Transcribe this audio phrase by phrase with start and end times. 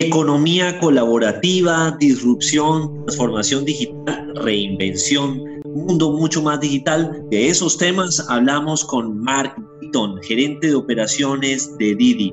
[0.00, 7.26] Economía colaborativa, disrupción, transformación digital, reinvención, mundo mucho más digital.
[7.32, 12.32] De esos temas hablamos con Mark Beaton, gerente de operaciones de Didi.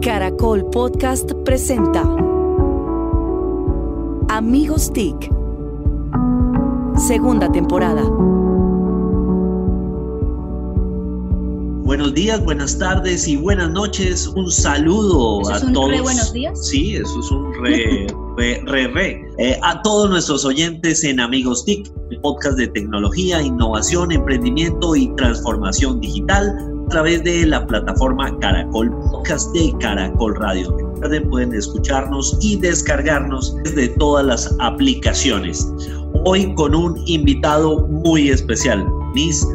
[0.00, 2.00] Caracol Podcast presenta
[4.30, 5.30] Amigos TIC.
[6.96, 8.04] Segunda temporada.
[11.84, 14.26] Buenos días, buenas tardes y buenas noches.
[14.28, 15.90] Un saludo a todos.
[15.90, 16.66] Re buenos días.
[16.66, 18.06] Sí, eso es un re,
[18.38, 19.28] re, re, re.
[19.36, 25.14] Eh, a todos nuestros oyentes en Amigos TIC, el podcast de tecnología, innovación, emprendimiento y
[25.16, 26.56] transformación digital
[26.86, 30.74] a través de la plataforma Caracol Podcast de Caracol Radio.
[30.78, 35.70] Recuerden, pueden escucharnos y descargarnos desde todas las aplicaciones.
[36.24, 39.46] Hoy con un invitado muy especial, Nis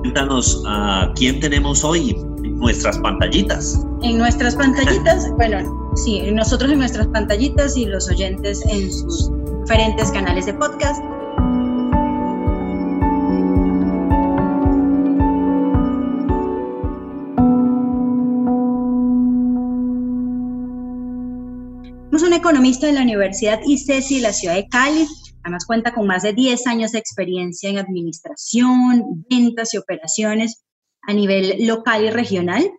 [0.00, 2.10] Cuéntanos a quién tenemos hoy
[2.42, 3.84] en nuestras pantallitas.
[4.02, 10.10] En nuestras pantallitas, bueno, sí, nosotros en nuestras pantallitas y los oyentes en sus diferentes
[10.10, 11.02] canales de podcast.
[22.10, 25.06] Somos un economista de la Universidad ICESI de la ciudad de Cali,
[25.42, 30.62] Además cuenta con más de 10 años de experiencia en administración, ventas y operaciones
[31.02, 32.70] a nivel local y regional.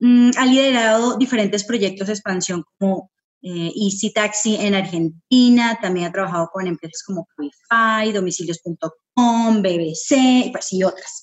[0.00, 3.10] Mm, ha liderado diferentes proyectos de expansión como
[3.42, 10.72] eh, Easy Taxi en Argentina, también ha trabajado con empresas como Wi-Fi, domicilios.com, BBC pues,
[10.72, 11.22] y otras.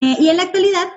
[0.00, 0.88] Eh, y en la actualidad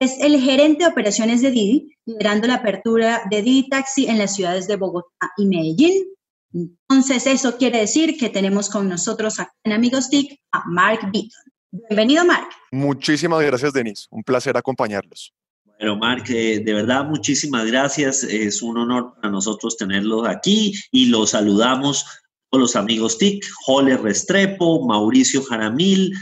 [0.00, 4.34] es el gerente de operaciones de Didi, liderando la apertura de Didi Taxi en las
[4.34, 6.04] ciudades de Bogotá y Medellín,
[6.52, 11.52] entonces, eso quiere decir que tenemos con nosotros en Amigos TIC a Mark Beaton.
[11.70, 12.48] Bienvenido, Mark.
[12.72, 14.06] Muchísimas gracias, Denise.
[14.10, 15.32] Un placer acompañarlos.
[15.78, 18.24] Bueno, Mark, eh, de verdad, muchísimas gracias.
[18.24, 22.04] Es un honor para nosotros tenerlos aquí y los saludamos
[22.50, 26.12] a los amigos TIC, Jole Restrepo, Mauricio Jaramil,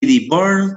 [0.00, 0.74] Didi Byrne.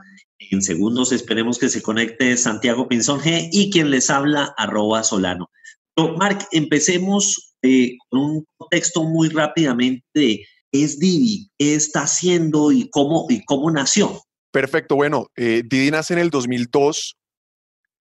[0.52, 5.52] En segundos esperemos que se conecte Santiago Pinzón G y quien les habla, arroba Solano.
[6.00, 12.04] Pero, Mark, empecemos eh, con un contexto muy rápidamente de qué es Didi, qué está
[12.04, 14.22] haciendo y cómo, y cómo nació.
[14.52, 17.18] Perfecto, bueno, eh, Didi nace en el 2002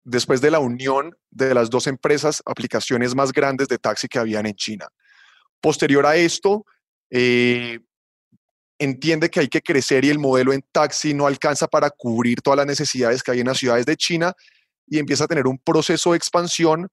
[0.05, 4.47] después de la unión de las dos empresas, aplicaciones más grandes de taxi que habían
[4.47, 4.87] en China.
[5.61, 6.65] Posterior a esto,
[7.11, 7.81] eh,
[8.79, 12.59] entiende que hay que crecer y el modelo en taxi no alcanza para cubrir todas
[12.59, 14.33] las necesidades que hay en las ciudades de China
[14.87, 16.89] y empieza a tener un proceso de expansión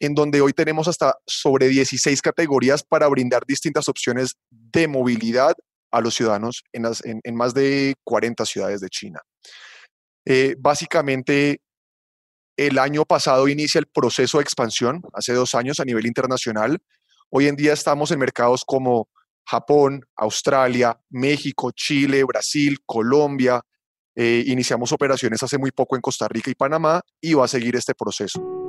[0.00, 5.54] en donde hoy tenemos hasta sobre 16 categorías para brindar distintas opciones de movilidad
[5.92, 9.20] a los ciudadanos en, más de 40 ciudades de China.
[10.24, 11.60] Eh, básicamente,
[12.56, 16.78] el año pasado inicia el proceso de expansión, hace dos años a nivel internacional.
[17.28, 19.08] Hoy en día estamos en mercados como
[19.46, 23.60] Japón, Australia, México, Chile, Brasil, Colombia.
[24.14, 27.76] Eh, iniciamos operaciones hace muy poco en Costa Rica y Panamá y va a seguir
[27.76, 28.59] este proceso.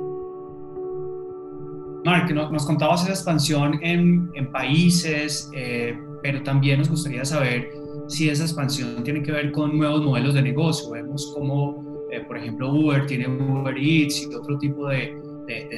[2.04, 7.70] Mark, nos contabas esa expansión en, países, eh, pero también nos gustaría saber
[8.08, 10.90] si esa expansión tiene que ver con nuevos modelos de negocio.
[10.90, 15.16] Vemos como, eh, por ejemplo, Uber tiene Uber Eats y otro tipo de,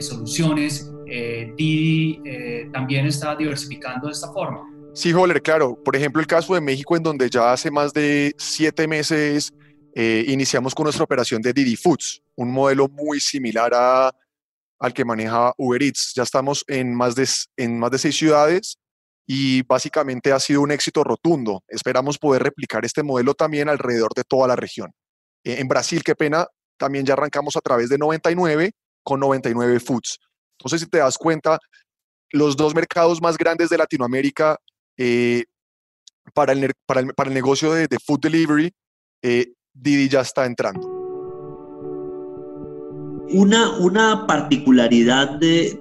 [0.01, 0.91] soluciones.
[1.07, 2.21] Eh, Didi
[2.73, 4.63] también está diversificando de esta forma.
[4.95, 5.77] Sí, Holler, claro.
[5.85, 9.53] Por ejemplo, el caso de México, en donde ya hace más de siete meses
[9.97, 14.15] iniciamos con nuestra operación de Didi Foods, un modelo muy similar a
[14.85, 16.13] al que maneja Uber Eats.
[16.15, 18.77] Ya estamos en más de, en más de seis ciudades
[19.27, 21.63] y básicamente ha sido un éxito rotundo.
[21.69, 24.93] Esperamos poder replicar este modelo también alrededor de toda la región.
[25.43, 26.47] E, en Brasil, qué pena,
[26.77, 28.73] también ya arrancamos a través de 99
[29.03, 30.19] con 99 Foods.
[30.59, 31.59] Entonces, si te das cuenta,
[32.31, 34.59] los dos mercados más grandes de Latinoamérica
[34.99, 35.45] eh,
[36.35, 38.71] para, el, para, el, negocio de, food delivery,
[39.23, 40.94] eh, Didi ya está entrando.
[43.31, 45.79] Una, una particularidad de,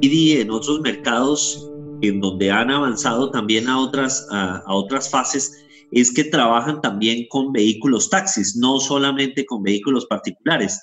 [0.00, 1.70] Didi en otros mercados
[2.02, 7.52] en donde han avanzado también a otras, a, otras fases es que trabajan también con
[7.52, 10.80] vehículos taxis, no solamente con vehículos particulares.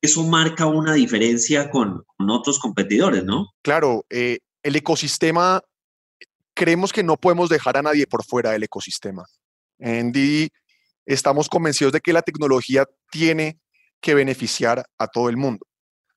[0.00, 3.48] Eso marca una diferencia con, otros competidores, ¿no?
[3.62, 5.60] Claro, eh, el ecosistema,
[6.54, 9.24] creemos que no podemos dejar a nadie por fuera del ecosistema.
[9.78, 10.48] En Didi
[11.04, 13.58] estamos convencidos de que la tecnología tiene
[14.02, 15.66] que beneficiar a todo el mundo.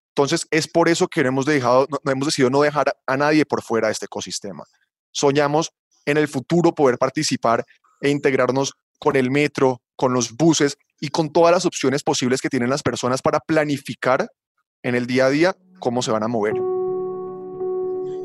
[0.10, 3.88] Entonces, es por eso que hemos, dejado, hemos decidido no dejar a nadie por fuera
[3.88, 4.64] de este ecosistema.
[5.12, 5.72] Soñamos
[6.06, 7.66] en el futuro poder participar
[8.02, 12.50] e integrarnos con el metro, con los buses y con todas las opciones posibles que
[12.50, 14.28] tienen las personas para planificar
[14.84, 16.54] en el día a día cómo se van a mover.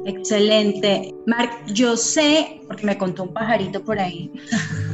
[0.06, 1.14] Excelente.
[1.26, 4.30] Marc, yo sé, porque me contó un pajarito por ahí,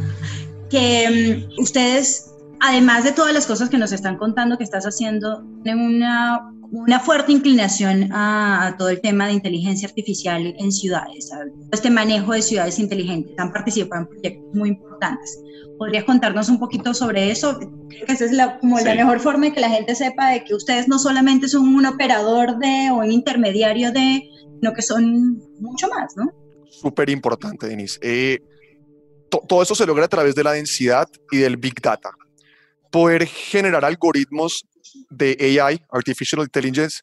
[0.70, 5.44] que mm, ustedes, además de todas las cosas que nos están contando que estás haciendo,
[5.62, 11.30] tienen una, una fuerte inclinación a, todo el tema de inteligencia artificial en ciudades,
[11.72, 13.34] este manejo de ciudades inteligentes.
[13.38, 15.40] Han participado en proyectos muy importantes.
[15.78, 17.58] ¿Podrías contarnos un poquito sobre eso?
[17.58, 20.44] Creo que esa es la, como la mejor forma de que la gente sepa de
[20.44, 25.38] que ustedes no solamente son un operador de o un intermediario de, sino que son
[25.60, 26.32] mucho más, ¿no?
[26.70, 27.98] Súper importante, Denise.
[28.02, 28.40] Eh,
[29.28, 32.10] todo eso se logra a través de la densidad y del Big Data.
[32.90, 34.64] Poder generar algoritmos
[35.10, 37.00] de AI, Artificial Intelligence,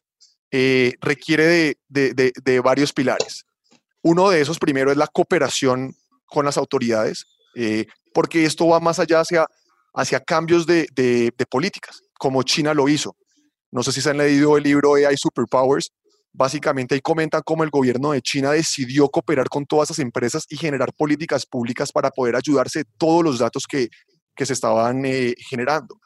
[0.50, 3.44] eh, requiere de, de, varios pilares.
[4.02, 5.94] Uno de esos primero es la cooperación
[6.26, 7.24] con las autoridades,
[7.56, 9.46] eh, porque esto va más allá hacia,
[9.94, 13.16] hacia cambios de, políticas, como China lo hizo.
[13.72, 15.90] No sé si se han leído el libro AI Superpowers,
[16.36, 20.56] Básicamente ahí comentan cómo el gobierno de China decidió cooperar con todas esas empresas y
[20.56, 23.88] generar políticas públicas para poder ayudarse de todos los datos que,
[24.42, 26.00] se estaban eh, generando.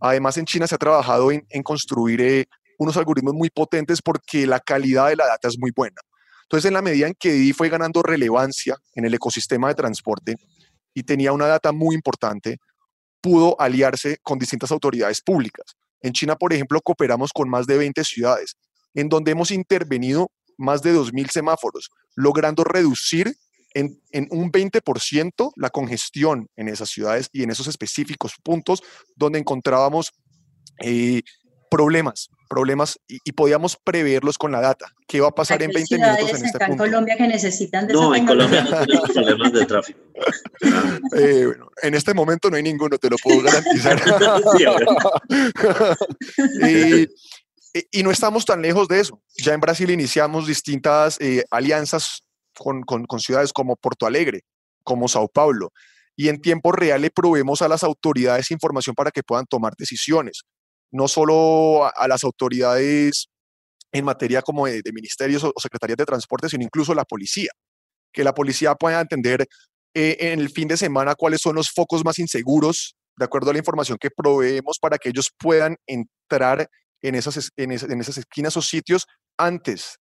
[0.00, 2.46] Además, en China se ha trabajado en, construir eh,
[2.78, 6.00] unos algoritmos muy potentes porque la calidad de la data es muy buena.
[6.42, 10.36] Entonces, en la medida en que Didi fue ganando relevancia en el ecosistema de transporte
[10.94, 12.58] y tenía una data muy importante,
[13.20, 15.76] pudo aliarse con distintas autoridades públicas.
[16.00, 18.56] En China, por ejemplo, cooperamos con más de 20 ciudades
[18.94, 23.32] en donde hemos intervenido más de 2.000 semáforos, logrando reducir
[23.74, 24.00] en,
[24.30, 28.82] un 20% la congestión en esas ciudades y en esos específicos puntos
[29.16, 30.12] donde encontrábamos
[30.82, 31.22] eh,
[31.70, 34.92] problemas, problemas y, podíamos preverlos con la data.
[35.06, 36.84] ¿Qué va a pasar en 20 minutos en este punto?
[36.84, 40.00] en Colombia que necesitan de No, en Colombia no tenemos problemas de tráfico.
[41.16, 44.00] Eh, bueno, en este momento no hay ninguno, te lo puedo garantizar.
[46.68, 47.06] y,
[47.92, 49.22] y no estamos tan lejos de eso.
[49.36, 52.24] Ya en Brasil iniciamos distintas eh, alianzas
[52.58, 54.42] con, ciudades como Porto Alegre,
[54.84, 55.70] como Sao Paulo,
[56.16, 60.42] y en tiempo real le proveemos a las autoridades información para que puedan tomar decisiones,
[60.90, 63.28] no solo a, las autoridades
[63.92, 67.50] en materia como de, ministerios o, secretarías de transporte, sino incluso la policía,
[68.12, 69.46] que la policía pueda entender
[69.94, 73.52] eh, en el fin de semana cuáles son los focos más inseguros, de acuerdo a
[73.52, 76.68] la información que proveemos para que ellos puedan entrar
[77.02, 79.06] en esas, en, esas esquinas o sitios
[79.36, 79.98] antes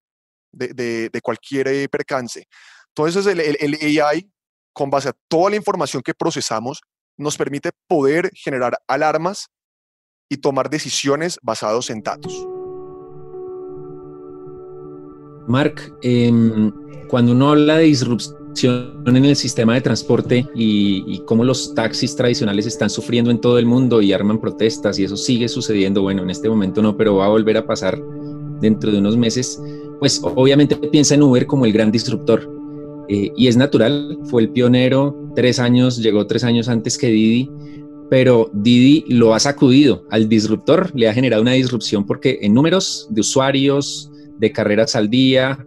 [0.51, 2.47] de, cualquier eh, percance.
[2.89, 4.29] Entonces, el, el, AI,
[4.73, 6.81] con base a toda la información que procesamos,
[7.17, 9.47] nos permite poder generar alarmas
[10.29, 12.33] y tomar decisiones basados en datos.
[15.47, 16.71] Mark, em,
[17.07, 22.65] cuando uno habla de disrupción, en el sistema de transporte y, cómo los taxis tradicionales
[22.65, 26.01] están sufriendo en todo el mundo y arman protestas y eso sigue sucediendo.
[26.01, 28.01] Bueno, en este momento no, pero va a volver a pasar
[28.59, 29.61] dentro de unos meses.
[29.99, 32.49] Pues obviamente piensa en Uber como el gran disruptor.
[33.09, 37.49] Eh, y es natural, fue el pionero, tres años, llegó tres años antes que Didi,
[38.09, 43.07] pero Didi lo ha sacudido al disruptor, le ha generado una disrupción porque en números
[43.09, 45.65] de usuarios, de carreras al día,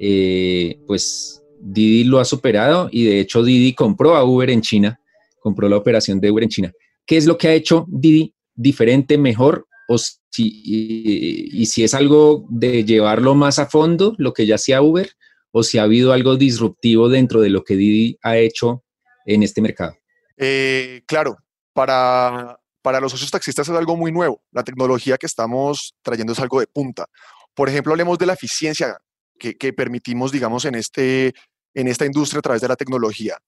[0.00, 5.00] eh, pues Didi lo ha superado y de hecho Didi compró a Uber en China,
[5.40, 6.72] compró la operación de Uber en China.
[7.06, 9.66] ¿Qué es lo que ha hecho Didi diferente, mejor?
[9.90, 14.82] O si, y, si es algo de llevarlo más a fondo, lo que ya hacía
[14.82, 15.10] Uber,
[15.50, 18.84] o si ha habido algo disruptivo dentro de lo que Didi ha hecho
[19.24, 19.96] en este mercado.
[20.36, 21.38] Eh, claro,
[21.72, 24.42] para, para los socios taxistas es algo muy nuevo.
[24.52, 27.06] La tecnología que estamos trayendo es algo de punta.
[27.54, 28.98] Por ejemplo, hablemos de la eficiencia
[29.38, 31.32] que, permitimos, digamos, en, este,
[31.74, 33.38] en esta industria a través de la tecnología.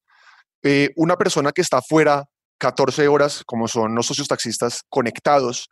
[0.62, 2.28] Eh, una persona que está fuera
[2.58, 5.68] 14 horas, como son los socios taxistas, conectados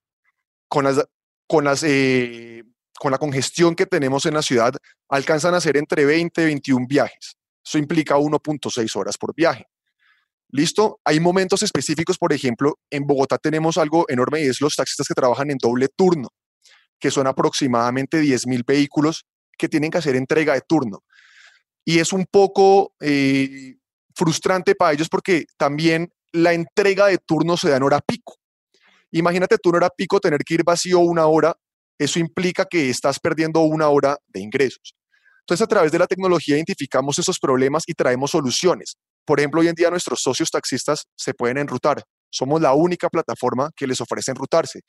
[0.69, 1.05] con, las,
[1.47, 2.65] con, las, eh,
[2.99, 4.75] con la congestión que tenemos en la ciudad,
[5.09, 7.37] alcanzan a hacer entre 20 y 21 viajes.
[7.65, 9.67] Eso implica 1.6 horas por viaje.
[10.51, 11.01] ¿Listo?
[11.05, 15.15] Hay momentos específicos, por ejemplo, en Bogotá tenemos algo enorme y es los taxistas que
[15.15, 16.29] trabajan en doble turno,
[16.99, 19.27] que son aproximadamente 10.000 vehículos
[19.59, 21.05] que tienen que hacer entrega de turno.
[21.85, 23.77] Y es un poco eh,
[24.15, 28.38] frustrante para ellos porque también la entrega de turno se da en hora pico.
[29.13, 31.55] Imagínate tú en hora pico tener que ir vacío una hora,
[31.99, 34.95] eso implica que estás perdiendo una hora de ingresos.
[35.41, 38.97] Entonces, a través de la tecnología identificamos esos problemas y traemos soluciones.
[39.25, 42.03] Por ejemplo, hoy en día nuestros socios taxistas se pueden enrutar.
[42.31, 44.81] Somos la única plataforma que les ofrece enrutarse.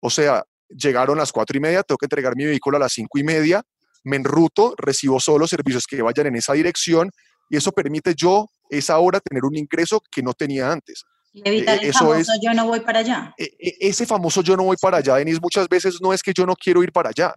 [0.00, 3.18] O sea, llegaron las cuatro y media, tengo que entregar mi vehículo a las cinco
[3.18, 3.62] y media,
[4.04, 7.10] me enruto, recibo solo servicios que vayan en esa dirección
[7.48, 11.04] y eso permite yo esa hora tener un ingreso que no tenía antes.
[11.34, 13.34] Y evitar e, el famoso yo no voy para allá.
[13.36, 16.32] E, e, ese famoso yo no voy para allá, Denis, muchas veces no es que
[16.32, 17.34] yo no quiero ir para allá.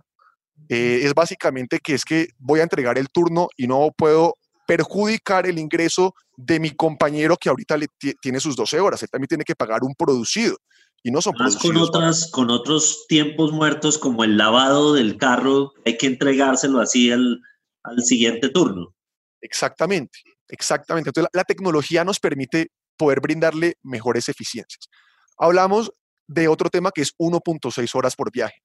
[0.70, 4.36] eh, es básicamente que es que voy a entregar el turno y no puedo
[4.68, 7.88] perjudicar el ingreso de mi compañero que ahorita le
[8.22, 9.02] tiene sus 12 horas.
[9.02, 10.58] Él también tiene que pagar un producido
[11.04, 15.74] y no son Más con otras con otros tiempos muertos como el lavado del carro,
[15.86, 17.40] hay que entregárselo así al,
[17.84, 18.94] al siguiente turno.
[19.42, 21.10] Exactamente, exactamente.
[21.10, 24.90] Entonces la, la tecnología nos permite poder brindarle mejores eficiencias.
[25.38, 25.92] Hablamos
[26.28, 28.62] de otro tema que es 1.6 horas por viaje.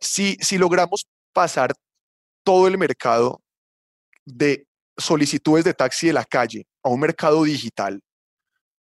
[0.00, 1.72] Si, si logramos pasar
[2.42, 3.42] todo el mercado
[4.24, 8.00] de solicitudes de taxi de la calle a un mercado digital,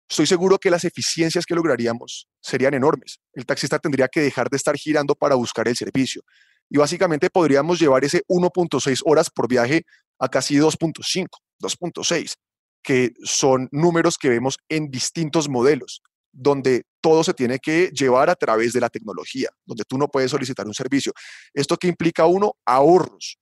[0.08, 3.20] estoy seguro que las eficiencias que lograríamos serían enormes.
[3.32, 6.22] El taxista tendría que dejar de estar girando para buscar el servicio.
[6.68, 9.84] Y básicamente podríamos llevar ese 1.6 horas por viaje
[10.18, 11.26] a casi 2.5,
[11.60, 12.34] 2.6,
[12.82, 18.34] que son números que vemos en distintos modelos, donde todo se tiene que llevar a
[18.34, 21.12] través de la tecnología, donde tú no puedes solicitar un servicio.
[21.54, 22.56] ¿Esto que implica uno?
[22.64, 23.38] Ahorros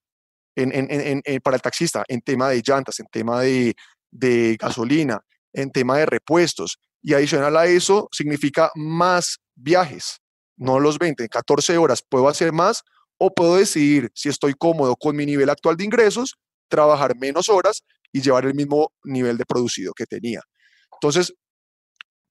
[1.43, 3.75] para el taxista en tema de llantas, en tema de,
[4.11, 5.21] de gasolina,
[5.53, 6.79] en tema de repuestos.
[7.03, 10.21] Y adicional a eso, significa más viajes,
[10.57, 12.03] no los 20, 14 horas.
[12.09, 12.83] Puedo hacer más
[13.19, 16.37] o puedo decidir si estoy cómodo con mi nivel actual de ingresos,
[16.69, 20.43] trabajar menos horas y llevar el mismo nivel de producido que tenía.
[20.95, 21.35] Entonces,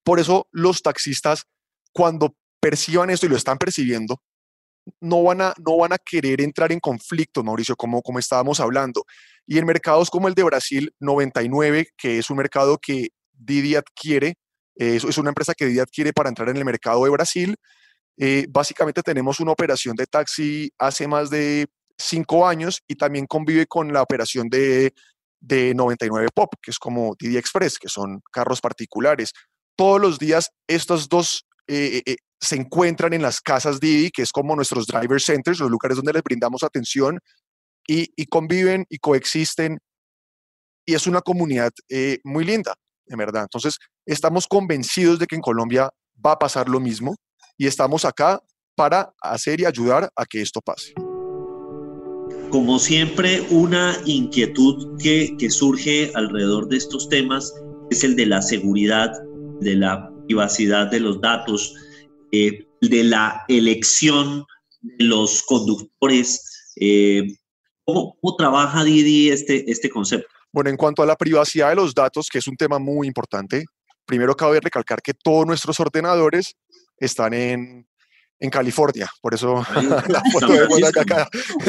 [0.03, 1.43] por eso los taxistas,
[1.91, 4.21] cuando perciban esto y lo están percibiendo,
[5.01, 9.03] no van a, no van a querer entrar en conflicto, Mauricio, como, como estábamos hablando.
[9.45, 14.35] Y en mercados como el de Brasil 99, que es un mercado que Didi adquiere,
[14.75, 17.55] eh, es una empresa que Didi adquiere para entrar en el mercado de Brasil,
[18.17, 23.65] eh, básicamente tenemos una operación de taxi hace más de cinco años y también convive
[23.65, 24.93] con la operación de,
[25.39, 29.31] de 99 Pop, que es como Didi Express, que son carros particulares.
[29.75, 32.01] Todos los días estos dos eh,
[32.39, 36.13] se encuentran en las casas Didi, que es como nuestros driver centers, los lugares donde
[36.13, 37.19] les brindamos atención,
[37.87, 39.79] y, conviven y coexisten.
[40.85, 42.75] Y es una comunidad eh, muy linda,
[43.07, 43.43] en verdad.
[43.43, 45.89] Entonces, estamos convencidos de que en Colombia
[46.23, 47.15] va a pasar lo mismo
[47.57, 48.41] y estamos acá
[48.75, 50.93] para hacer y ayudar a que esto pase.
[52.49, 57.53] Como siempre, una inquietud que, que surge alrededor de estos temas
[57.89, 59.11] es el de la seguridad,
[59.59, 61.75] de la privacidad de los datos,
[62.31, 64.45] eh, de la elección
[64.81, 66.73] de los conductores.
[66.77, 67.27] Eh,
[67.83, 70.27] ¿cómo, trabaja Didi este, este concepto?
[70.53, 73.65] Bueno, en cuanto a la privacidad de los datos, que es un tema muy importante,
[74.05, 76.55] primero cabe recalcar que todos nuestros ordenadores
[76.97, 77.87] están en,
[78.39, 79.65] en California, por eso
[80.07, 81.27] la foto de acá.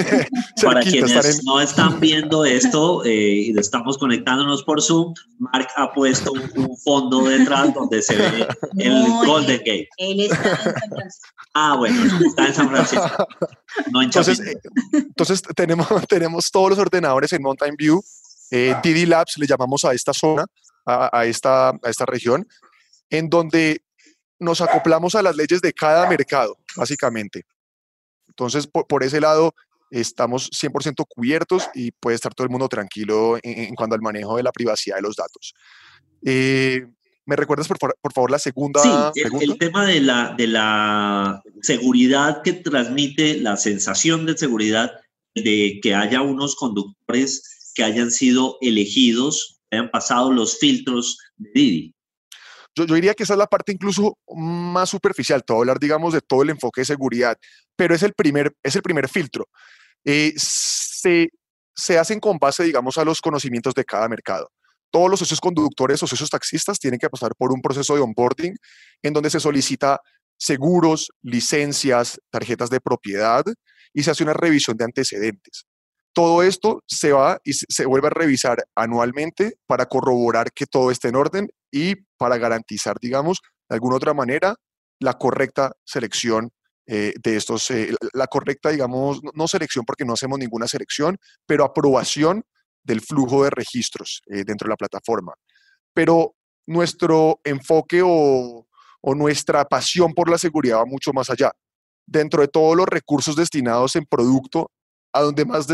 [0.63, 6.33] Para quienes no están viendo esto eh, y estamos conectándonos por Zoom, Mark ha puesto
[6.33, 8.47] un, fondo detrás donde se ve
[8.79, 9.89] el Golden Gate.
[9.97, 11.29] Él está en San Francisco.
[11.55, 13.29] Ah, bueno, está en San Francisco,
[13.91, 14.55] no en entonces, eh,
[14.93, 18.03] entonces tenemos, tenemos todos los ordenadores en Mountain View.
[18.51, 20.45] Eh, DD Labs le llamamos a esta zona,
[20.87, 22.47] a, a, esta, a esta región,
[23.11, 23.83] en donde
[24.39, 27.45] nos acoplamos a las leyes de cada mercado, básicamente.
[28.29, 29.55] Entonces, por, ese lado,
[29.91, 34.43] estamos 100% cubiertos y puede estar todo el mundo tranquilo en, cuanto al manejo de
[34.43, 35.55] la privacidad de los datos.
[36.25, 36.87] Eh,
[37.27, 42.55] ¿Me recuerdas, por, favor, la segunda sí, El, tema de la, de la seguridad que
[42.55, 44.93] transmite, la sensación de seguridad
[45.35, 51.51] de que haya unos conductores que hayan sido elegidos, que hayan pasado los filtros de
[51.55, 51.95] Didi.
[52.87, 56.43] Yo, diría que esa es la parte incluso más superficial, todo hablar, digamos, de todo
[56.43, 57.37] el enfoque de seguridad,
[57.77, 59.47] pero es el primer, es el primer filtro.
[60.05, 61.31] Eh, se,
[61.75, 64.51] se hacen con base, digamos, a los conocimientos de cada mercado.
[64.91, 68.55] Todos los socios conductores o socios taxistas tienen que pasar por un proceso de onboarding
[69.03, 70.01] en donde se solicita
[70.39, 73.45] seguros, licencias, tarjetas de propiedad
[73.93, 75.67] y se hace una revisión de antecedentes.
[76.15, 81.09] Todo esto se va y se vuelve a revisar anualmente para corroborar que todo esté
[81.09, 84.55] en orden y para garantizar, digamos, de alguna otra manera,
[85.01, 86.51] la correcta selección
[86.87, 91.65] eh, de estos, eh, la correcta, digamos, no selección porque no hacemos ninguna selección, pero
[91.65, 92.45] aprobación
[92.83, 95.35] del flujo de registros eh, dentro de la plataforma.
[95.93, 96.35] Pero
[96.67, 98.67] nuestro enfoque o,
[99.01, 101.53] o nuestra pasión por la seguridad va mucho más allá.
[102.07, 104.71] Dentro de todos los recursos destinados en producto,
[105.13, 105.67] a donde más,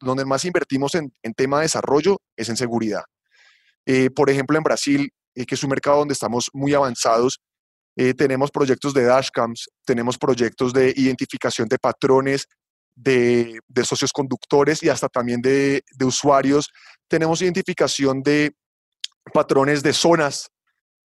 [0.00, 3.02] donde más invertimos en, en, tema de desarrollo es en seguridad.
[3.86, 7.40] Eh, por ejemplo, en Brasil, eh, que es un mercado donde estamos muy avanzados,
[7.96, 12.48] eh, tenemos proyectos de dashcams, tenemos proyectos de identificación de patrones,
[12.94, 16.70] de, socios conductores y hasta también de, usuarios.
[17.08, 18.54] Tenemos identificación de
[19.32, 20.48] patrones de zonas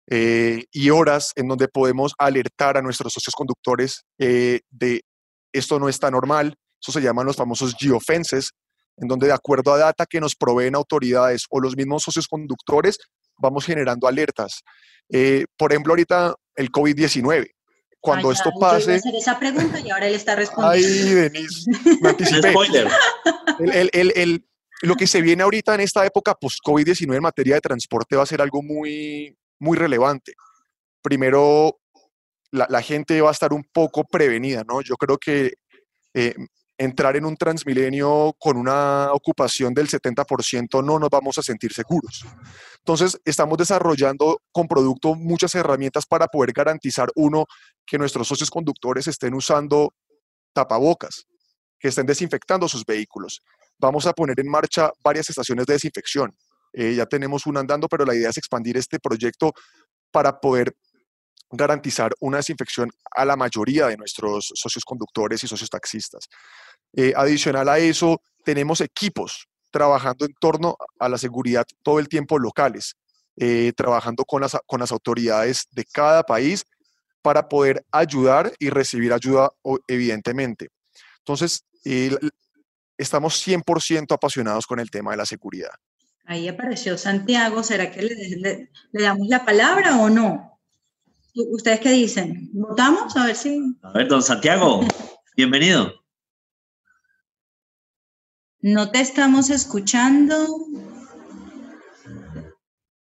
[0.08, 5.02] y horas en donde podemos alertar a nuestros socios conductores de
[5.52, 8.52] esto no está normal, eso se llaman los famosos geofences,
[8.96, 12.98] en donde de acuerdo a data que nos proveen autoridades o los mismos socios conductores,
[13.36, 14.62] vamos generando alertas.
[15.10, 17.50] Eh, por ejemplo, ahorita el COVID-19.
[18.00, 18.94] Cuando Ay, esto ya, yo iba a pase...
[18.96, 20.88] hacer esa pregunta y ahora él está respondiendo.
[20.88, 21.70] Ay, Denise,
[22.00, 22.50] me anticipé.
[22.50, 22.88] Spoiler.
[23.60, 24.46] El- el- el- el-
[24.82, 28.26] lo que se viene ahorita en esta época post-COVID-19 en materia de transporte va a
[28.26, 30.32] ser algo muy, muy relevante.
[31.00, 31.78] Primero,
[32.50, 34.80] la, la gente va a estar un poco prevenida, ¿no?
[34.80, 35.52] Yo creo que
[36.14, 36.34] eh,
[36.84, 42.24] entrar en un transmilenio con una ocupación del 70% no nos vamos a sentir seguros.
[42.78, 47.46] Entonces, estamos desarrollando con producto muchas herramientas para poder garantizar, uno,
[47.86, 49.94] que nuestros socios conductores estén usando
[50.52, 51.26] tapabocas,
[51.78, 53.42] que estén desinfectando sus vehículos.
[53.78, 56.34] Vamos a poner en marcha varias estaciones de desinfección.
[56.72, 59.52] Eh, ya tenemos una andando, pero la idea es expandir este proyecto
[60.10, 60.74] para poder
[61.52, 66.28] garantizar una desinfección a la mayoría de nuestros socios conductores y socios taxistas.
[66.94, 72.38] Eh, adicional a eso, tenemos equipos trabajando en torno a la seguridad todo el tiempo
[72.38, 72.94] locales,
[73.36, 76.64] eh, trabajando con las, con las autoridades de cada país
[77.22, 79.50] para poder ayudar y recibir ayuda,
[79.86, 80.68] evidentemente.
[81.18, 82.16] Entonces, eh,
[82.98, 85.70] estamos 100% apasionados con el tema de la seguridad.
[86.24, 87.62] Ahí apareció Santiago.
[87.62, 90.51] ¿Será que le damos la palabra o no?
[91.34, 92.50] ¿U- ¿Ustedes qué dicen?
[92.52, 93.16] ¿Votamos?
[93.16, 94.80] A ver si A ver, don Santiago,
[95.36, 95.92] bienvenido.
[98.60, 100.46] no te estamos escuchando.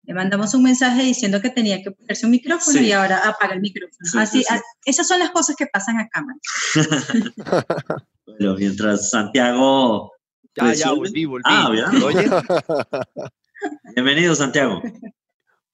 [0.03, 2.85] Le mandamos un mensaje diciendo que tenía que ponerse un micrófono Sí.
[2.87, 3.97] y ahora apaga el micrófono.
[4.01, 4.53] Sí, Así, sí, sí.
[4.55, 6.39] a- esas son las cosas que pasan a cámara.
[8.25, 10.13] Bueno, mientras Santiago.
[10.55, 11.43] Ya, ya, volví, volví.
[11.45, 11.91] Ah, ¿verdad?
[13.95, 14.81] Bienvenido, Santiago.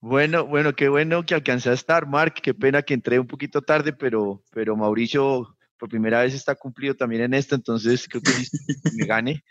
[0.02, 2.36] Bueno, bueno, qué bueno que alcancé a estar, Mark.
[2.42, 6.96] Qué pena que entré un poquito tarde, pero, pero Mauricio por primera vez está cumplido
[6.96, 8.32] también en esto, entonces creo que
[8.96, 9.44] me gane.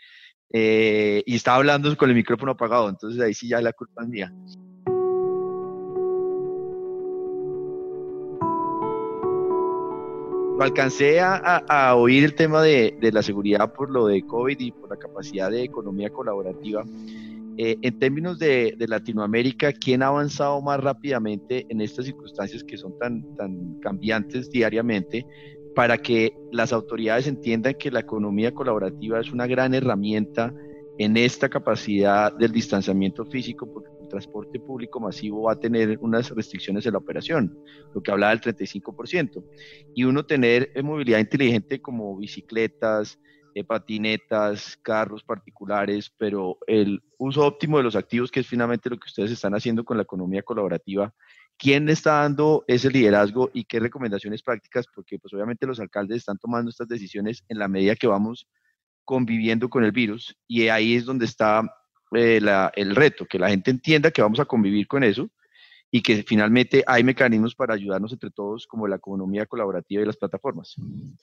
[0.51, 4.07] Eh, y estaba hablando con el micrófono apagado, entonces ahí sí ya la culpa es
[4.07, 4.33] mía.
[10.57, 14.95] Alcancé a, oír el tema de la seguridad por lo de COVID y por la
[14.95, 16.85] capacidad de economía colaborativa.
[17.57, 22.97] Eh, en términos de, Latinoamérica, ¿quién ha avanzado más rápidamente en estas circunstancias que son
[22.99, 25.25] tan, tan cambiantes diariamente
[25.73, 30.53] para que las autoridades entiendan que la economía colaborativa es una gran herramienta
[30.97, 36.29] en esta capacidad del distanciamiento físico, porque el transporte público masivo va a tener unas
[36.31, 37.57] restricciones en la operación,
[37.93, 39.43] lo que hablaba del 35%,
[39.93, 43.19] y uno tener eh, movilidad inteligente como bicicletas,
[43.55, 48.97] eh, patinetas, carros particulares, pero el uso óptimo de los activos, que es finalmente lo
[48.99, 51.13] que ustedes están haciendo con la economía colaborativa,
[51.57, 54.85] ¿quién está dando ese liderazgo y qué recomendaciones prácticas?
[54.93, 58.45] Porque pues obviamente los alcaldes están tomando estas decisiones en la medida que vamos
[59.05, 61.63] conviviendo con el virus y ahí es donde está
[62.11, 65.29] eh, la- el reto, que la gente entienda que vamos a convivir con eso
[65.91, 70.17] y que finalmente hay mecanismos para ayudarnos entre todos como la economía colaborativa y las
[70.17, 70.75] plataformas.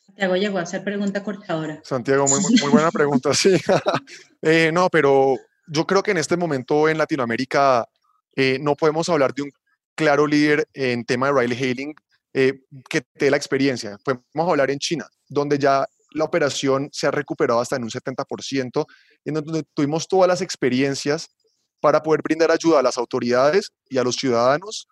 [0.07, 1.81] Santiago llegó a hacer pregunta cortadora.
[1.85, 3.51] Santiago, muy, muy- muy buena pregunta, sí.
[4.45, 5.37] Eh, no, pero
[5.69, 7.87] yo creo que en este momento en Latinoamérica
[8.35, 9.51] eh, no podemos hablar de un
[9.95, 11.95] claro líder en tema de ride hailing
[12.35, 12.55] eh,
[12.89, 13.99] que te dé la experiencia.
[14.05, 18.85] Podemos hablar en China, donde ya la operación se ha recuperado hasta en un 70%,
[19.27, 21.29] en donde tuvimos todas las experiencias
[21.83, 24.87] para poder brindar ayuda a las autoridades y a los ciudadanos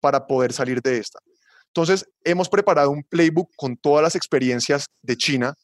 [0.00, 1.20] para poder salir de esta.
[1.68, 5.54] Entonces, hemos preparado un playbook con todas las experiencias de China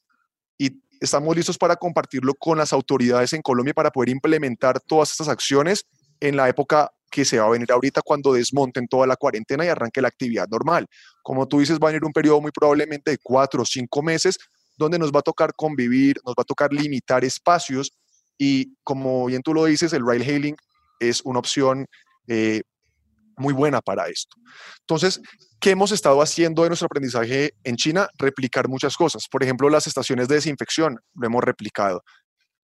[0.57, 5.29] y estamos listos para compartirlo con las autoridades en Colombia para poder implementar todas estas
[5.29, 5.87] acciones
[6.21, 9.69] en la época que se va a venir ahorita cuando desmonten toda la cuarentena y
[9.69, 10.87] arranque la actividad normal.
[11.23, 14.39] Como tú dices, va a venir un periodo muy probablemente de cuatro o cinco meses
[14.77, 17.91] donde nos va a tocar convivir, nos va a tocar limitar espacios
[18.41, 20.57] y como bien tú lo dices, el rail hailing
[20.99, 21.85] es una opción
[22.27, 22.63] eh,
[23.37, 24.35] muy buena para esto.
[24.81, 25.21] Entonces,
[25.61, 28.09] ¿qué hemos estado haciendo de nuestro aprendizaje en China?
[28.19, 29.29] Replicar muchas cosas.
[29.31, 32.03] Por ejemplo, las estaciones de desinfección lo hemos replicado.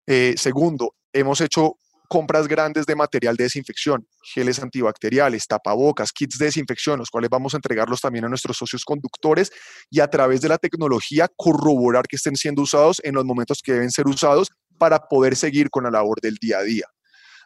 [0.06, 1.74] Eh, segundo, hemos hecho
[2.08, 7.52] compras grandes de material de desinfección, geles antibacteriales, tapabocas, kits de desinfección, los cuales vamos
[7.52, 9.50] a entregarlos también a nuestros socios conductores
[9.90, 13.74] y a través de la tecnología corroborar que estén siendo usados en los momentos que
[13.74, 16.86] deben ser usados para poder seguir con la labor del día a día.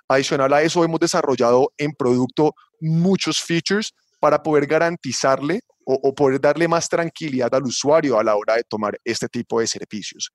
[0.08, 6.40] Adicional a eso, hemos desarrollado en producto muchos features para poder garantizarle o, o, poder
[6.40, 10.30] darle más tranquilidad al usuario a la hora de tomar este tipo de servicios.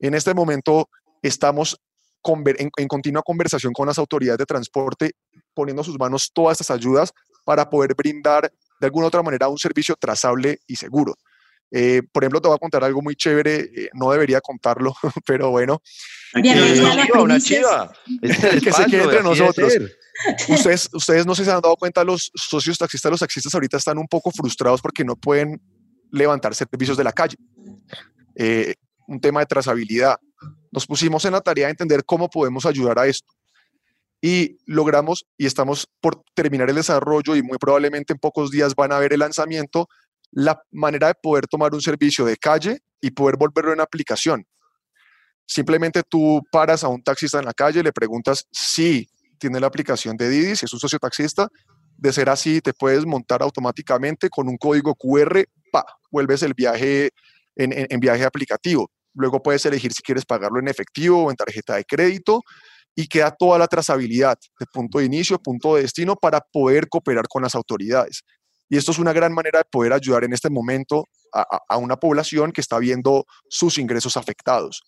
[0.00, 0.88] En este momento
[1.22, 1.78] estamos
[2.78, 5.12] en, continua conversación con las autoridades de transporte,
[5.54, 7.12] poniendo sus manos todas estas ayudas
[7.44, 11.14] para poder brindar de alguna otra manera un servicio trazable y seguro.
[11.74, 14.94] Eh, por ejemplo, te voy a contar algo muy chévere, eh, no debería contarlo,
[15.26, 15.82] pero bueno.
[16.34, 17.92] Bien, Eh, una chiva.
[18.22, 19.72] Este Que se quede entre nosotros.
[20.48, 24.06] Ustedes, ustedes no se han dado cuenta, los socios taxistas, los taxistas ahorita están un
[24.06, 25.60] poco frustrados porque no pueden
[26.10, 27.36] levantar servicios de la calle.
[28.36, 28.74] Eh,
[29.08, 30.18] un tema de trazabilidad.
[30.70, 33.32] Nos pusimos en la tarea de entender cómo podemos ayudar a esto.
[34.20, 38.92] Y logramos, y estamos por terminar el desarrollo y muy probablemente en pocos días van
[38.92, 39.88] a ver el lanzamiento,
[40.32, 44.44] la manera de poder tomar un servicio de calle y poder volverlo en aplicación.
[45.46, 50.16] Simplemente tú paras a un taxista en la calle, le preguntas si tiene la aplicación
[50.16, 51.48] de Didi, si es un socio taxista.
[51.96, 57.10] De ser así, te puedes montar automáticamente con un código QR, pa, vuelves el viaje
[57.56, 58.90] en, en- en viaje aplicativo.
[59.14, 62.40] Luego puedes elegir si quieres pagarlo en efectivo o en tarjeta de crédito
[62.94, 67.26] y queda toda la trazabilidad de punto de inicio, punto de destino para poder cooperar
[67.28, 68.22] con las autoridades.
[68.72, 72.52] Y esto es una gran manera de poder ayudar en este momento a, una población
[72.52, 74.82] que está viendo sus ingresos afectados.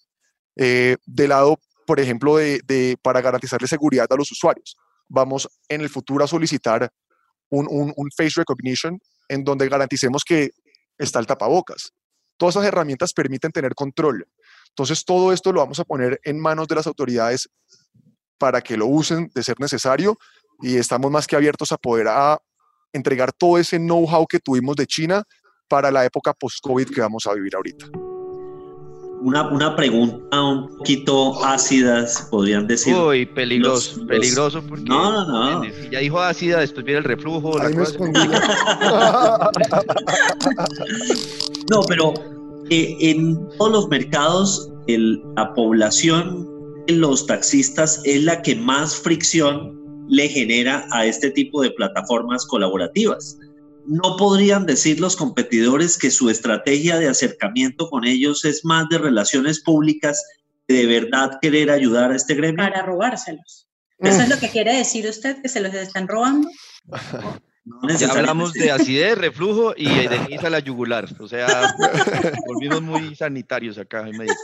[0.57, 4.75] Eh, de lado, por ejemplo, de, de- para garantizarle seguridad a los usuarios,
[5.07, 6.89] vamos en el futuro a solicitar
[7.51, 10.53] un, face recognition en donde garanticemos que
[10.97, 11.91] está el tapabocas.
[12.39, 14.27] Todas esas herramientas permiten tener control.
[14.71, 17.51] Entonces, todo esto lo vamos a poner en manos de las autoridades
[18.39, 20.17] para que lo usen de ser necesario
[20.63, 22.09] y estamos más que abiertos a poder
[22.95, 25.23] entregar todo ese know-how que tuvimos de China
[25.69, 27.87] para la época post-COVID que vamos a vivir ahorita.
[29.21, 32.95] Una, una pregunta un poquito ácidas, podrían decir.
[32.95, 35.65] Uy, peligroso, los- los- peligroso porque No, no, no.
[35.91, 37.99] ya dijo ácida, después viene el reflujo, la Ahí me cosa.
[41.71, 42.13] No, pero
[42.71, 46.47] eh, en todos los mercados el- la población
[46.87, 52.47] de los taxistas es la que más fricción le genera a este tipo de plataformas
[52.47, 53.39] colaborativas.
[53.87, 58.99] ¿No podrían decir los competidores que su estrategia de acercamiento con ellos es más de
[58.99, 60.23] relaciones públicas
[60.67, 62.65] que de verdad querer ayudar a este gremio?
[62.65, 63.69] Para robárselos.
[63.99, 66.49] ¿Eso es lo que quiere decir usted, que se los están robando?
[67.65, 71.09] No Ya hablamos de acidez, reflujo y de a la yugular.
[71.19, 71.75] O sea,
[72.47, 74.35] volvimos muy sanitarios acá, médico.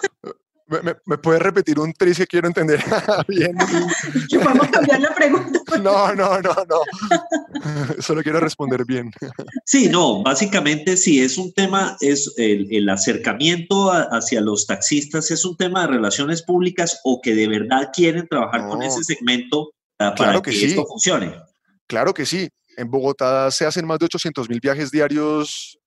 [0.70, 2.80] ¿Me, me, me puedes repetir un tris que quiero entender
[3.28, 3.56] bien?
[4.44, 5.58] Vamos a cambiar la pregunta.
[5.82, 6.80] No, no, no, no.
[8.00, 9.10] Solo quiero responder bien.
[9.66, 15.30] Sí, no, básicamente si es un tema, es el, el acercamiento a- hacia los taxistas,
[15.30, 18.84] es un tema de relaciones públicas o que de verdad quieren trabajar con No.
[18.86, 20.64] ese segmento ah, para Claro que, que sí.
[20.66, 21.34] esto funcione.
[21.86, 22.48] Claro que sí.
[22.76, 25.78] En Bogotá se hacen más de 800 mil viajes diarios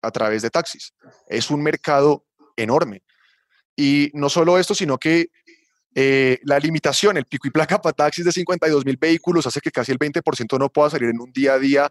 [0.00, 0.92] a través de taxis.
[1.26, 2.24] Es un mercado
[2.56, 3.02] enorme.
[3.80, 5.28] Y no solo esto, sino que
[5.94, 9.70] eh, la limitación, el pico y placa para taxis de 52 mil vehículos hace que
[9.70, 11.88] casi el 20% no pueda salir en un día a día.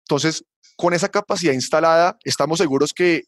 [0.00, 0.44] Entonces,
[0.76, 3.22] con esa capacidad instalada, estamos seguros que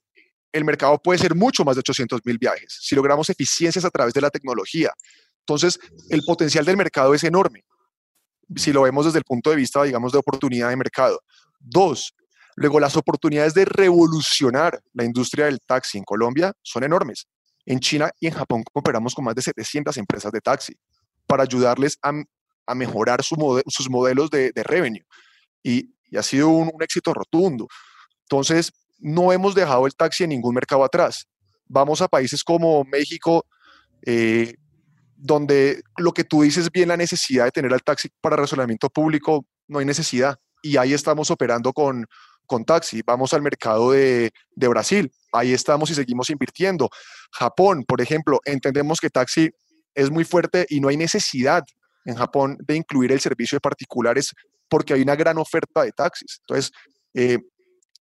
[0.51, 4.13] el mercado puede ser mucho más de 800 mil viajes si logramos eficiencias a través
[4.13, 4.93] de la tecnología.
[5.47, 7.65] Entonces, el potencial del mercado es enorme
[8.57, 11.23] si lo vemos desde el punto de vista, digamos, de oportunidad de mercado.
[11.61, 12.13] Dos,
[12.57, 17.29] luego las oportunidades de revolucionar la industria del taxi en Colombia son enormes.
[17.67, 20.75] En China y en Japón cooperamos con más de 700 empresas de taxi
[21.27, 22.13] para ayudarles a,
[22.67, 25.05] a mejorar su mode- sus modelos de, de revenue.
[25.63, 27.69] Y, y ha sido un, un éxito rotundo.
[28.23, 31.27] Entonces, no hemos dejado el taxi en ningún mercado atrás.
[31.67, 33.47] Vamos a países como México,
[34.05, 34.55] eh,
[35.17, 39.47] donde lo que tú dices bien, la necesidad de tener al taxi para razonamiento público,
[39.69, 40.39] no hay necesidad.
[40.63, 42.07] Y ahí estamos operando con,
[42.51, 43.01] con taxi.
[43.07, 46.91] Vamos al mercado de, de Brasil, ahí estamos y seguimos invirtiendo.
[47.31, 49.51] Japón, por ejemplo, entendemos que taxi
[49.95, 51.63] es muy fuerte y no hay necesidad
[52.05, 54.33] en Japón de incluir el servicio de particulares
[54.69, 56.41] porque hay una gran oferta de taxis.
[56.41, 56.73] Entonces,
[57.15, 57.39] eh,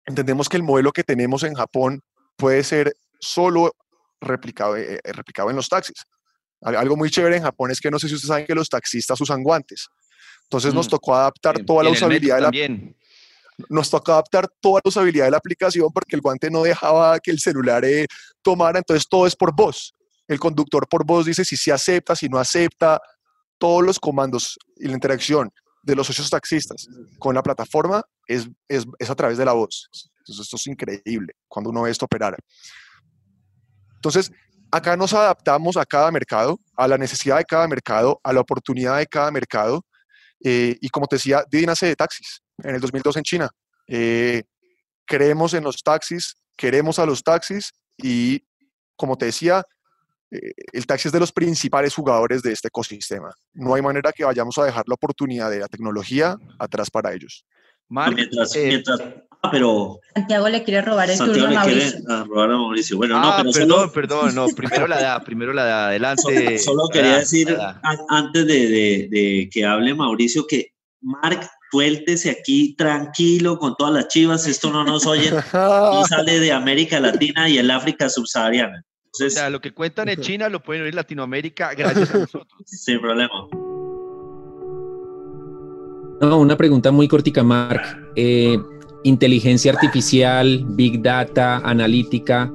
[0.07, 2.01] entendemos que el modelo que tenemos en Japón
[2.35, 3.71] puede ser solo
[4.19, 5.97] replicado, eh, eh, replicado en los taxis.
[6.61, 8.67] Al- Algo muy chévere en Japón es que no sé si ustedes saben que los
[8.67, 9.87] taxistas usan guantes.
[10.43, 12.95] Entonces nos Mm, tocó adaptar toda la usabilidad de la, también.
[13.67, 17.31] Nos tocó adaptar toda la usabilidad de la aplicación porque el guante no dejaba que
[17.31, 18.05] el celular eh,
[18.41, 19.93] tomara, entonces todo es por voz.
[20.27, 22.99] El conductor por voz dice si se acepta, si no acepta,
[23.57, 28.85] todos los comandos y la interacción de los socios taxistas con la plataforma es, es,
[28.99, 29.89] es a través de la voz.
[30.19, 32.37] Entonces esto es increíble cuando uno ve esto operar.
[33.95, 34.31] Entonces,
[34.71, 38.97] acá nos adaptamos a cada mercado, a la necesidad de cada mercado, a la oportunidad
[38.97, 39.83] de cada mercado.
[40.41, 43.49] eh, y como te decía, Didi nace de taxis en el 2002 en China.
[43.87, 44.43] Eh,
[45.05, 48.43] creemos en los taxis, queremos a los taxis y,
[48.95, 49.63] como te decía,
[50.31, 53.33] eh, el taxi es de los principales jugadores de este ecosistema.
[53.53, 57.45] No hay manera que vayamos a dejar la oportunidad de la tecnología atrás para ellos.
[57.89, 59.01] mientras, mientras
[59.41, 59.99] Ah, pero.
[60.13, 62.03] Santiago le quiere robar el turno a Mauricio.
[62.05, 62.97] Quiere, robar a Mauricio.
[62.97, 63.91] Bueno, ah, no, pero perdón, solo...
[63.91, 66.59] perdón, no, primero la da, primero la da, adelante.
[66.59, 67.57] Solo, quería decir,
[68.09, 74.07] antes de, de, de, que hable Mauricio, que Mark, suéltese aquí tranquilo con todas las
[74.07, 78.83] chivas, esto no nos oye, no sale de América Latina y el África subsahariana.
[79.05, 82.19] Entonces, o sea, lo que cuentan en China lo pueden oír en Latinoamérica gracias a
[82.19, 82.61] nosotros.
[82.65, 83.47] Sin problema.
[86.21, 87.81] No, una pregunta muy cortica, Mark.
[88.15, 88.57] Eh,
[89.03, 92.51] inteligencia artificial, big data, analítica,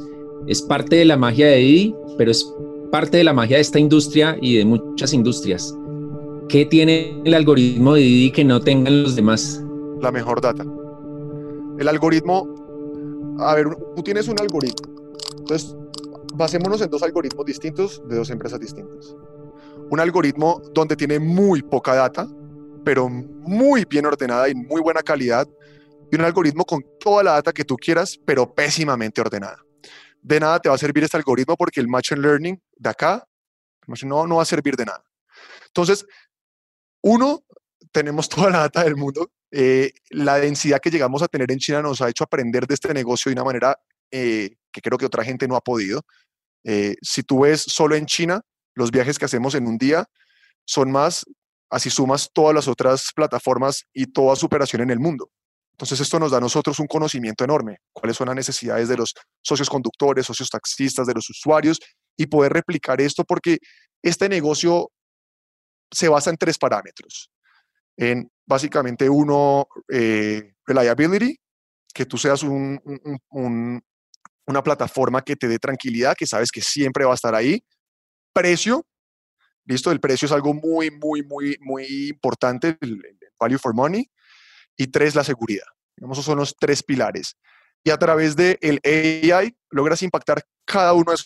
[0.46, 2.46] es parte de la magia de Didi, pero es
[2.92, 5.74] parte de la magia de esta industria y de muchas industrias.
[6.48, 9.62] ¿Qué tiene el algoritmo de Didi que no tengan los demás?
[10.00, 10.64] La mejor data.
[11.78, 14.94] El algoritmo, a ver, tú tienes un algoritmo.
[15.38, 15.74] Entonces,
[16.34, 19.16] basémonos en dos algoritmos distintos de dos empresas distintas.
[19.90, 22.28] Un algoritmo donde tiene muy poca data,
[22.84, 25.48] pero muy bien ordenada y muy buena calidad,
[26.12, 29.58] y un algoritmo con toda la data que tú quieras, pero pésimamente ordenada.
[30.22, 33.26] De nada te va a servir este algoritmo porque el Machine Learning de acá
[34.04, 35.02] no, no va a servir de nada.
[35.66, 36.06] Entonces,
[37.04, 37.44] uno,
[37.92, 39.30] tenemos toda la data del mundo.
[39.50, 42.92] Eh, la densidad que llegamos a tener en China nos ha hecho aprender de este
[42.92, 43.78] negocio de una manera
[44.10, 46.00] eh, que creo que otra gente no ha podido.
[46.64, 48.40] Eh, si tú ves solo en China,
[48.74, 50.06] los viajes que hacemos en un día
[50.64, 51.26] son más,
[51.70, 55.30] así sumas todas las otras plataformas y toda su operación en el mundo.
[55.72, 59.12] Entonces esto nos da a nosotros un conocimiento enorme, cuáles son las necesidades de los
[59.42, 61.80] socios conductores, socios taxistas, de los usuarios
[62.16, 63.58] y poder replicar esto porque
[64.02, 64.90] este negocio
[65.94, 67.30] se basa en tres parámetros.
[67.96, 71.38] En básicamente uno, eh, reliability,
[71.94, 73.82] que tú seas una
[74.62, 77.64] plataforma que te dé tranquilidad, que sabes que siempre va a estar ahí.
[78.32, 78.84] Precio,
[79.64, 83.00] listo, el precio es algo muy, muy, muy, muy importante, el
[83.38, 84.10] value for money
[84.76, 85.66] y tres, la seguridad.
[85.96, 87.36] Digamos, esos son los tres pilares.
[87.84, 91.18] Y a través del el AI logras impactar cada uno de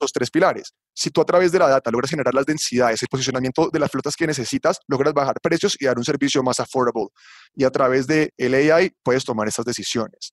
[0.00, 0.74] esos tres pilares.
[0.94, 3.90] Si tú a través de la data logras generar las densidades, el posicionamiento de las
[3.90, 7.08] flotas que necesitas, logras bajar precios y dar un servicio más affordable.
[7.54, 10.32] Y a través del el AI puedes tomar esas decisiones.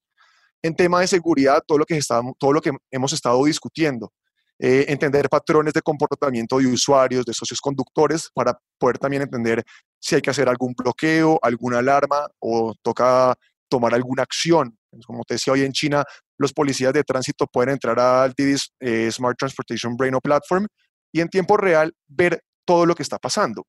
[0.62, 2.00] En tema de seguridad, todo lo que,
[2.38, 4.12] todo lo que hemos estado discutiendo,
[4.60, 9.64] eh, entender patrones de comportamiento de usuarios, de socios conductores, para poder también entender
[10.00, 13.34] si hay que hacer algún bloqueo, alguna alarma o toca
[13.68, 14.78] tomar alguna acción.
[15.06, 16.04] Como te decía, hoy en China
[16.38, 20.68] los policías de tránsito pueden entrar al Didi eh, Smart Transportation Brain o Platform
[21.12, 23.66] y en tiempo real ver todo lo que está pasando.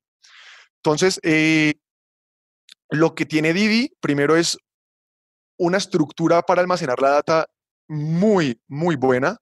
[0.77, 1.75] Entonces, eh,
[2.89, 4.57] lo que tiene Didi, primero es
[5.57, 7.45] una estructura para almacenar la data
[7.87, 9.37] muy, muy buena.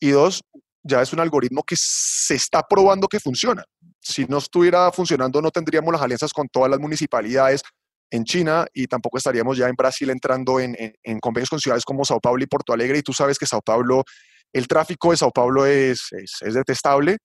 [0.00, 0.42] Y dos,
[0.82, 3.64] ya es un algoritmo que se está probando que funciona.
[4.00, 7.62] Si no estuviera funcionando, no tendríamos las alianzas con todas las municipalidades
[8.10, 10.74] en China y tampoco estaríamos ya en Brasil entrando en,
[11.20, 12.98] convenios con ciudades como Sao Paulo y Porto Alegre.
[12.98, 14.04] Y tú sabes que Sao Paulo,
[14.52, 17.18] el tráfico de Sao Paulo es, es, detestable.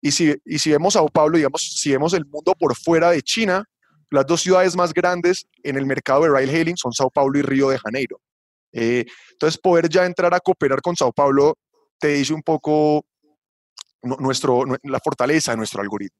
[0.00, 3.22] Y si, y si vemos Sao Paulo, digamos, si vemos el mundo por fuera de
[3.22, 3.64] China,
[4.10, 7.42] las dos ciudades más grandes en el mercado de ride hailing son Sao Paulo y
[7.42, 8.20] Río de Janeiro.
[8.72, 11.56] Eh, entonces, poder ya entrar a cooperar con Sao Paulo
[11.98, 13.04] te dice un poco
[14.02, 16.18] nuestro, la fortaleza de nuestro algoritmo.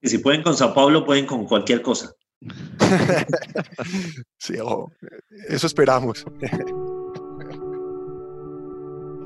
[0.00, 2.12] Y si pueden con Sao Paulo, pueden con cualquier cosa.
[4.38, 4.54] sí,
[5.48, 6.24] eso esperamos.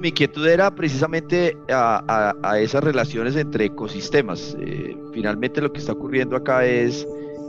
[0.00, 4.56] Mi inquietud era precisamente a, esas relaciones entre ecosistemas.
[4.60, 7.06] Eh, finalmente lo que está ocurriendo acá es,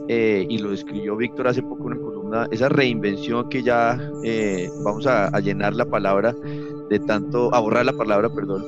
[0.08, 4.70] eh, y lo describió Víctor hace poco en una columna, esa reinvención que ya eh,
[4.84, 6.34] vamos a, a, llenar la palabra
[6.90, 8.64] de tanto, a borrar la palabra, perdón,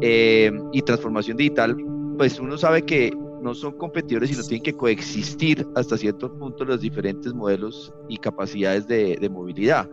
[0.00, 1.76] y transformación digital,
[2.16, 6.80] pues uno sabe que no son competidores, sino tienen que coexistir hasta cierto punto los
[6.80, 9.88] diferentes modelos y capacidades de, movilidad.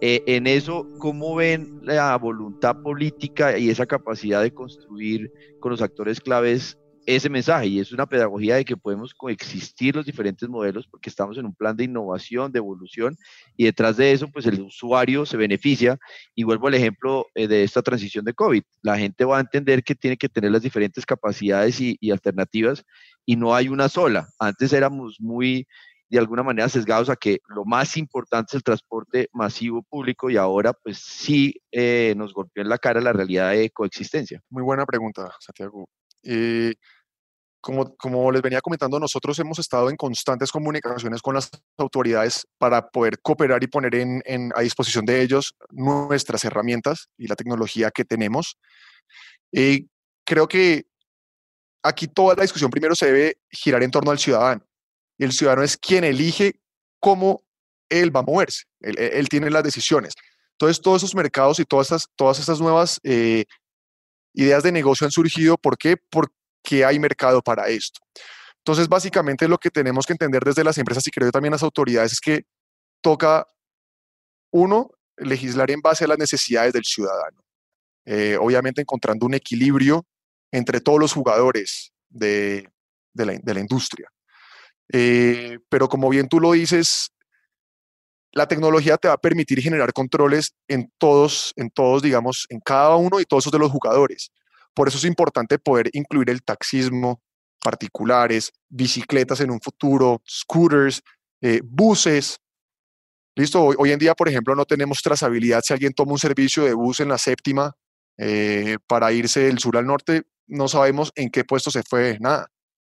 [0.00, 5.82] Eh, en eso, ¿cómo ven la voluntad política y esa capacidad de construir con los
[5.82, 10.86] actores claves ese mensaje y es una pedagogía de que podemos coexistir los diferentes modelos
[10.86, 13.16] porque estamos en un plan de innovación, de evolución
[13.56, 15.98] y detrás de eso pues el usuario se beneficia
[16.34, 18.62] y vuelvo al ejemplo eh, de esta transición de COVID.
[18.82, 22.84] La gente va a entender que tiene que tener las diferentes capacidades y, alternativas
[23.26, 24.28] y no hay una sola.
[24.38, 25.66] Antes éramos muy
[26.08, 30.36] de alguna manera sesgados a que lo más importante es el transporte masivo público y
[30.36, 34.40] ahora pues sí eh, nos golpeó en la cara la realidad de coexistencia.
[34.48, 35.88] Muy buena pregunta, Santiago.
[36.24, 36.74] Eh,
[37.60, 42.88] como, como, les venía comentando, nosotros hemos estado en constantes comunicaciones con las autoridades para
[42.88, 48.04] poder cooperar y poner en, a disposición de ellos nuestras herramientas y la tecnología que
[48.04, 48.58] tenemos.
[49.50, 49.88] y
[50.26, 50.86] creo que
[51.82, 54.64] aquí toda la discusión primero se debe girar en torno al ciudadano.
[55.18, 56.60] El ciudadano es quien elige
[56.98, 57.42] cómo
[57.88, 60.14] él va a moverse, él, tiene las decisiones.
[60.52, 63.44] Entonces, todos esos mercados y todas estas, todas estas nuevas eh,
[64.34, 65.56] ideas de negocio han surgido.
[65.56, 65.96] ¿Por qué?
[65.96, 68.00] Porque hay mercado para esto.
[68.58, 72.12] Entonces, básicamente lo que tenemos que entender desde las empresas y creo también las autoridades
[72.12, 72.46] es que
[73.00, 73.46] toca,
[74.50, 77.44] uno, legislar en base a las necesidades del ciudadano.
[78.06, 80.06] Eh, obviamente encontrando un equilibrio
[80.50, 82.70] entre todos los jugadores de,
[83.14, 84.08] la, industria.
[84.92, 87.10] Eh, pero como bien tú lo dices,
[88.34, 92.96] la tecnología te va a permitir generar controles en todos, en todos, digamos, en cada
[92.96, 94.30] uno y todos esos de los jugadores.
[94.74, 97.22] Por eso es importante poder incluir el taxismo,
[97.62, 101.00] particulares, bicicletas en un futuro, scooters,
[101.40, 102.38] eh, buses.
[103.36, 105.62] Listo, hoy, en día, por ejemplo, no tenemos trazabilidad.
[105.64, 107.72] Si alguien toma un servicio de bus en la séptima
[108.18, 112.48] eh, para irse del sur al norte, no sabemos en qué puesto se fue, nada.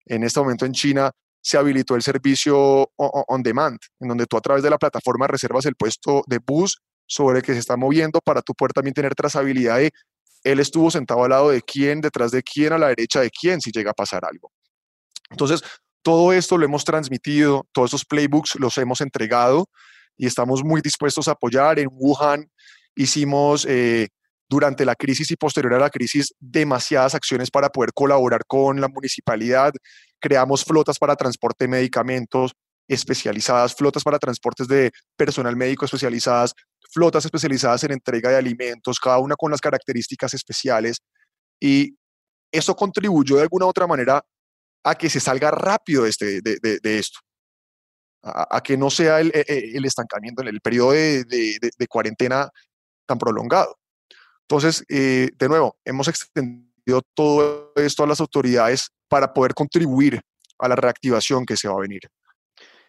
[0.06, 1.12] En este momento en China
[1.48, 5.66] se habilitó el servicio on demand, en donde tú a través de la plataforma reservas
[5.66, 9.16] el puesto de bus sobre el que se está moviendo para tú poder también tener
[9.16, 9.92] trazabilidad de
[10.44, 13.62] él estuvo sentado al lado de quién, detrás de quién, a la derecha de quién,
[13.62, 14.52] si llega a pasar algo.
[15.30, 15.62] Entonces,
[16.02, 19.70] todo esto lo hemos transmitido, todos esos playbooks los hemos entregado
[20.18, 21.80] y estamos muy dispuestos a apoyar.
[21.80, 22.52] En Wuhan
[22.94, 24.10] hicimos eh,
[24.50, 28.88] durante la crisis y posterior a la crisis demasiadas acciones para poder colaborar con la
[28.88, 29.74] municipalidad.
[30.20, 32.54] Creamos flotas para transporte de medicamentos
[32.88, 36.54] especializadas, flotas para transportes de personal médico especializadas,
[36.90, 40.98] flotas especializadas en entrega de alimentos, cada una con las características especiales.
[41.60, 41.98] Y
[42.52, 44.24] eso contribuyó de alguna u otra manera
[44.84, 47.20] a que se salga rápido de, este, de, esto,
[48.24, 52.50] a, que no sea el, e, e, el, estancamiento en el periodo de, cuarentena
[53.06, 53.76] tan prolongado.
[54.50, 60.22] Entonces, eh, de nuevo, hemos extendido todo esto a las autoridades para poder contribuir
[60.58, 62.02] a la reactivación que se va a venir.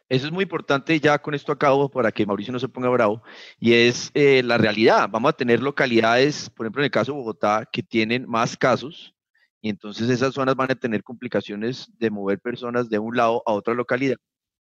[0.09, 3.23] Eso es muy importante, ya con esto acabo para que Mauricio no se ponga bravo,
[3.59, 5.09] y es eh, la realidad.
[5.11, 9.14] Vamos a tener localidades, por ejemplo, en el caso de Bogotá, que tienen más casos,
[9.61, 13.53] y entonces esas zonas van a tener complicaciones de mover personas de un lado a
[13.53, 14.16] otra localidad.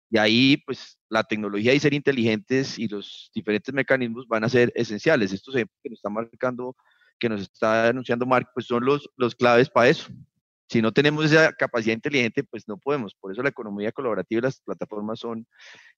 [0.10, 4.72] Y ahí, pues, la tecnología y ser inteligentes y los diferentes mecanismos van a ser
[4.76, 5.32] esenciales.
[5.32, 6.76] Estos ejemplos que nos está marcando,
[7.20, 10.08] que nos está anunciando Mark, pues son los, los claves para eso.
[10.70, 13.16] Si no tenemos esa capacidad inteligente, pues no podemos.
[13.16, 15.48] Por eso la economía colaborativa y las plataformas son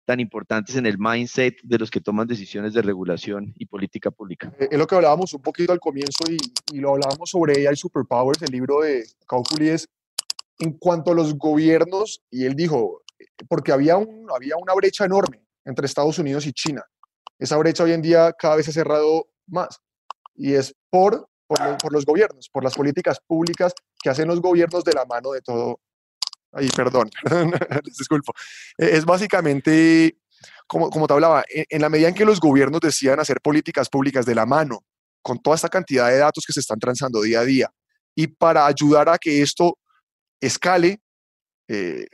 [0.06, 4.54] tan importantes en el mindset de los que toman decisiones de regulación y política pública.
[4.60, 6.38] Eh, es lo que hablábamos un poquito al comienzo y,
[6.74, 9.90] y lo hablábamos sobre AI Superpowers, el libro de Kaufuli, es
[10.60, 13.02] en cuanto a los gobiernos, y él dijo,
[13.48, 16.84] porque había, un, había una brecha enorme entre Estados Unidos y China.
[17.40, 19.80] Esa brecha hoy en día cada vez se ha cerrado más
[20.36, 24.94] y es por, por, los, gobiernos, por las políticas públicas que hacen los gobiernos de
[24.94, 25.80] la mano de todo.
[26.52, 27.10] Ay, perdón,
[27.98, 28.34] disculpo.
[28.78, 30.18] E, es básicamente,
[30.68, 33.90] como, como te hablaba, en, en la medida en que los gobiernos decían hacer políticas
[33.90, 34.84] públicas de la mano
[35.22, 37.72] con toda esta cantidad de datos que se están transando día a día
[38.16, 39.78] y para ayudar a que esto
[40.40, 41.02] escale,
[41.68, 42.08] eh,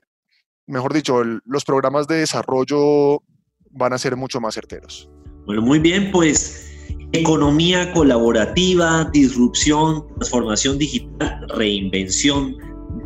[0.68, 3.24] mejor dicho, los programas de desarrollo
[3.72, 5.10] van a ser mucho más certeros.
[5.46, 6.64] Bueno, muy bien, pues
[7.14, 12.56] economía colaborativa, disrupción, transformación digital, reinvención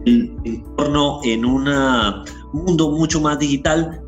[0.06, 1.70] del entorno en un
[2.54, 4.02] mundo mucho más digital.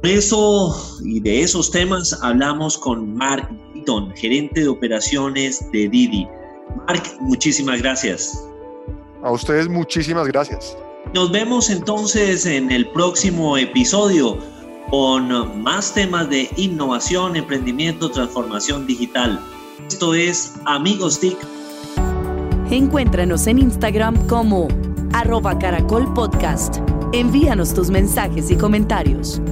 [0.00, 6.26] Por eso y de esos temas hablamos con Mark Beaton, gerente de operaciones de Didi.
[6.86, 8.46] Mark, muchísimas gracias.
[9.22, 10.76] A ustedes muchísimas gracias.
[11.14, 14.38] Nos vemos entonces en el próximo episodio
[14.90, 19.38] con más temas de innovación, emprendimiento, transformación digital.
[19.86, 21.36] Esto es Amigos TIC.
[22.70, 24.68] Encuéntranos en Instagram como
[25.12, 26.78] arroba caracol podcast.
[27.12, 29.42] Envíanos tus mensajes y comentarios.